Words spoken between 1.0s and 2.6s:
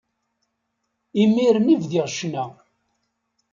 Imiren i bdiɣ ccna.